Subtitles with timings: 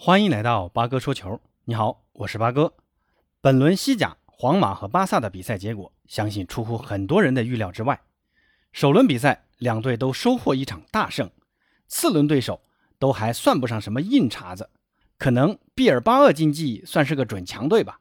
[0.00, 1.40] 欢迎来到八哥说球。
[1.64, 2.72] 你好，我是八哥。
[3.40, 8.00] 本轮西甲，皇马和巴萨的比赛结果，相信出乎很多人的预料之外。
[8.70, 11.28] 首轮比赛，两队都收获一场大胜。
[11.88, 12.60] 次轮对手
[13.00, 14.70] 都还算不上什么硬茬子，
[15.18, 17.98] 可能毕尔巴鄂竞技算是个准强队吧。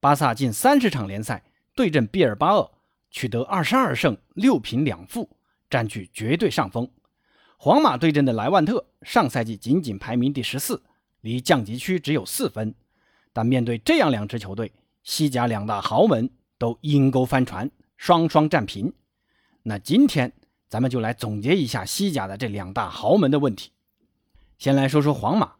[0.00, 1.44] 巴萨近三十场联赛
[1.76, 2.72] 对阵毕尔巴鄂，
[3.10, 5.28] 取得二十二胜六平两负，
[5.68, 6.90] 占据绝对上风。
[7.58, 10.82] 皇马对阵的莱万特，上赛季仅仅排名第十四。
[11.24, 12.74] 离降级区只有四分，
[13.32, 14.70] 但面对这样两支球队，
[15.02, 16.28] 西甲两大豪门
[16.58, 18.92] 都阴沟翻船，双双战平。
[19.62, 20.30] 那今天
[20.68, 23.70] 咱们就来总结一下西甲的这两大豪门的问题。
[24.58, 25.54] 先来说说皇马，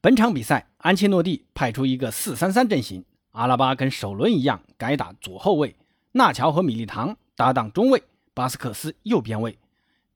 [0.00, 5.76] 本场比赛安切洛蒂派出一个四三三阵型，阿拉巴跟首轮一样改打左后卫，
[6.12, 8.02] 纳乔和米利唐搭档中卫，
[8.32, 9.58] 巴斯克斯右边卫。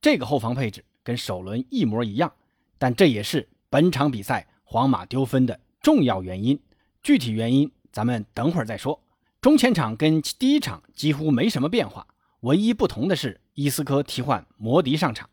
[0.01, 2.33] 这个后防配置跟首轮一模一样，
[2.79, 4.47] 但这也是本场比赛。
[4.75, 6.59] 皇马丢分的重要原因，
[7.01, 8.99] 具体原因咱们等会儿再说。
[9.39, 12.05] 中前场跟第一场几乎没什么变化，
[12.41, 15.29] 唯一不同的是伊斯科替换摩迪上场。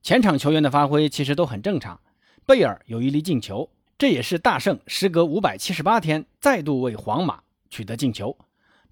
[0.00, 1.98] 前场球员的发挥其实都很正常。
[2.46, 8.38] 贝尔有一粒进球，这也是大圣时隔五百七十八天再度为皇马取得进球。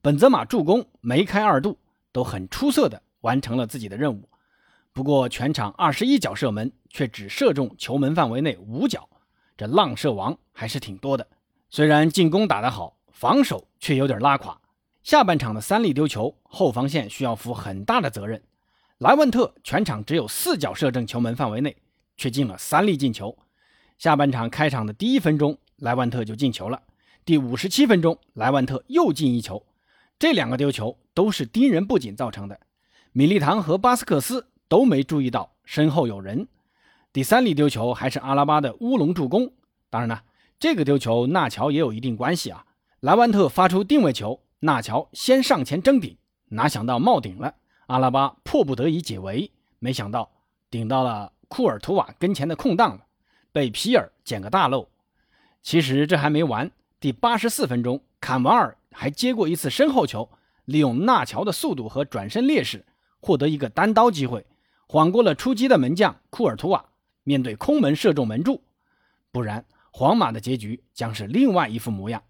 [0.03, 1.79] 本泽马助攻梅开二度，
[2.11, 4.29] 都很出色的完成了自己的任务。
[4.93, 9.09] 不过全场二十一脚射门却只射中球门范围内五脚。
[9.57, 11.27] 这浪射王还是挺多的，
[11.71, 14.61] 虽然进攻打得好，防守却有点拉垮。
[15.03, 18.43] 下半场的三粒丢球，后防线需要负很大的责任。
[18.99, 21.77] 莱万特全场只有四脚射正球门范围内，
[22.17, 23.37] 却进了三粒进球。
[23.99, 26.83] 下半场开场的第一分钟，莱万特就进球了。
[27.25, 29.65] 第五十七分钟，莱万特又进一球。
[30.19, 32.61] 这两个丢球都是盯人不紧造成的。
[33.13, 36.49] 米利唐和巴斯克斯都没注意到身后有人。
[37.17, 39.51] 第三粒丢球还是阿拉巴的乌龙助攻，
[39.89, 40.23] 当然了，
[40.59, 42.67] 这个丢球纳乔也有一定关系啊。
[43.01, 46.15] 莱万特发出定位球，纳乔先上前争顶，
[46.51, 47.55] 哪想到冒顶了，
[47.87, 50.31] 阿拉巴迫不得已解围，没想到
[50.71, 53.07] 顶到了库尔图瓦跟前的空档了，
[53.51, 54.87] 被皮尔捡个大漏。
[55.63, 60.29] 其实这还没完，第八十四分钟，坎瓦尔还接过一次身后球，
[60.67, 62.85] 利用纳乔的速度和转身劣势，
[63.21, 64.45] 获得一个单刀机会，
[64.87, 66.85] 晃过了出击的门将库尔图瓦。
[67.27, 68.63] 面对空门射中门柱，
[69.33, 72.23] 不然皇马的结局将是另外一副模样。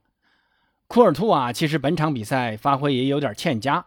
[0.87, 3.84] 库尔图瓦其实本场比赛发挥也有点欠佳，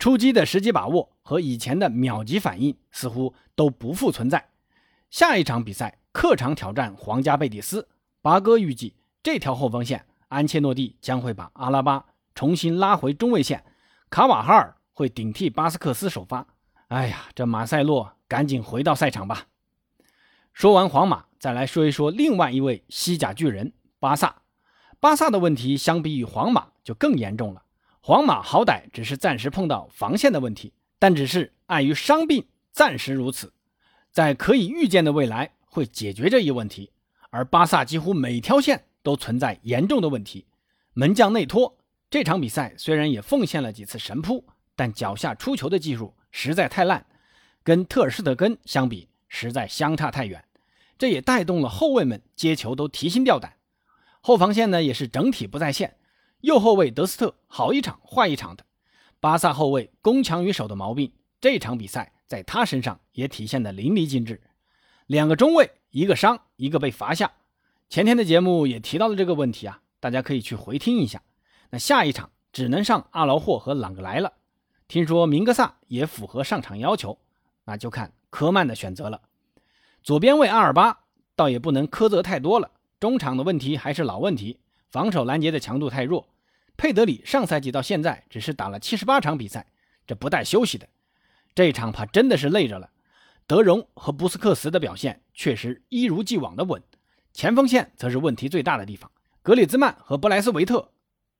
[0.00, 4.48] 出击的时机把握和以前的秒级反应似乎都不复存在。
[5.10, 7.86] 下一场比赛客场挑战皇家贝蒂斯，
[8.20, 12.04] 巴哥预计这条后锋线安切洛蒂将会把阿拉巴
[12.34, 13.62] 重新拉回中卫线，
[14.10, 16.44] 卡瓦哈尔会顶替巴斯克斯首发。
[16.88, 19.46] 哎呀，这马塞洛赶紧回到赛场吧。
[20.58, 24.42] 说完皇马，再来说一说另外一位西甲巨人巴萨。
[24.98, 27.62] 巴萨的问题相比于皇马就更严重了。
[28.00, 33.52] 皇马好歹只是暂时碰到防线的问题，但只是碍于伤病暂时如此，
[34.10, 36.90] 在可以预见的未来会解决这一问题。
[37.30, 40.44] 而巴萨几乎每条线都存在严重的问题。
[40.92, 41.78] 门将内托
[42.10, 44.44] 这场比赛虽然也奉献了几次神扑，
[44.74, 47.06] 但脚下出球的技术实在太烂，
[47.62, 50.44] 跟特尔施特根相比实在相差太远。
[50.98, 53.54] 这也带动了后卫们接球都提心吊胆，
[54.20, 55.96] 后防线呢也是整体不在线。
[56.40, 58.64] 右后卫德斯特好一场坏一场的，
[59.20, 64.40] 巴萨后卫攻强于守的毛病，这场比赛在他身上也体现的淋漓尽致。
[65.06, 67.32] 两个中卫，一个伤，一个被罚下。
[67.88, 71.22] 前天的节目也提到了这个问题啊，大家可以去回听一下。
[71.70, 74.34] 那下一场只能上阿劳霍和朗格莱了。
[74.86, 77.18] 听说明格萨也符合上场要求，
[77.64, 79.22] 那就看科曼的选择了。
[80.02, 81.00] 左边卫阿尔巴
[81.36, 84.58] 倒也不能苛责太多了，中场的问题还是老问题，
[84.90, 86.28] 防守拦截的强度太弱。
[86.76, 89.66] 佩德里上赛季到现在只是打了七十八场比赛，
[90.06, 90.88] 这不带休息的，
[91.54, 92.90] 这一场怕真的是累着了。
[93.46, 96.82] 德容和布斯克茨的表现确实一如既往的稳，
[97.32, 99.10] 前锋线则是问题最大的地方。
[99.42, 100.90] 格里兹曼和布莱斯维特，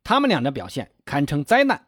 [0.02, 1.86] 他们俩的表现堪称灾难。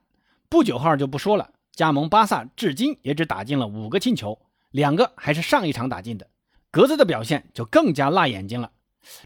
[0.49, 4.39] 不久号就不说了，加盟巴萨至今也只打进了五个进球，
[4.71, 6.30] 两个还是上一场打进的。
[6.71, 8.71] 格子的表现就更加辣眼睛了，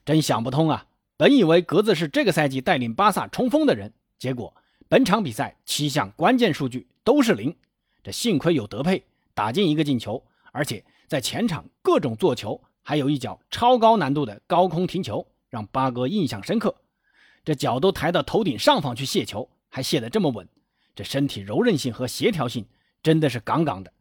[0.04, 0.86] 真想不通啊！
[1.16, 4.54] 本以为格子是这个赛季带领巴萨冲锋的人，结果
[4.88, 7.54] 本场比赛七项关键数据都是零。
[8.02, 9.04] 这幸亏有德佩
[9.34, 16.74] 打进一个进球，而且在前场各种做球，还有一脚超高难度的高空停球，让八哥印象深刻。
[17.44, 20.48] 这脚都抬到头顶上方去卸球，还卸得这么稳，
[20.94, 22.66] 这身体柔韧性和协调性
[23.02, 23.92] 真的是杠杠的。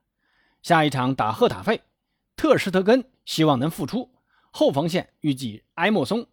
[0.62, 1.82] 下一场打赫塔费。
[2.36, 4.12] 特尔施特根希望能复出，
[4.52, 6.28] 后防线预计埃莫松、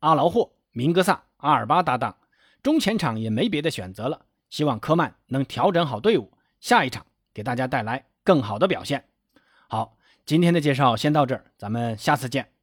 [0.00, 2.16] 阿劳霍、明格萨、阿尔巴搭档，
[2.62, 4.26] 中前场也没别的选择了。
[4.50, 9.04] 希望科曼能调整好队伍，下一场给大家带来更好的表现。
[9.68, 12.53] 好，今天的介绍先到这儿，咱们下次见。